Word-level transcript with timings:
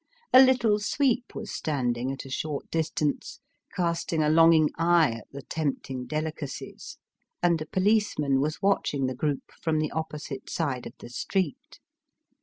A 0.33 0.41
little 0.41 0.79
sweep 0.79 1.35
was 1.35 1.53
standing 1.53 2.11
at 2.11 2.25
a 2.25 2.29
short 2.31 2.71
distance, 2.71 3.39
casting 3.75 4.23
a 4.23 4.29
longing 4.31 4.71
eye 4.75 5.11
at 5.11 5.27
the 5.31 5.43
tempting 5.43 6.07
delicacies; 6.07 6.97
and 7.43 7.61
a 7.61 7.67
policeman 7.67 8.41
was 8.41 8.63
watching 8.63 9.05
the 9.05 9.13
group 9.13 9.43
from 9.61 9.77
the 9.77 9.91
opposite 9.91 10.49
side 10.49 10.87
of 10.87 10.93
the 10.97 11.09
street. 11.11 11.79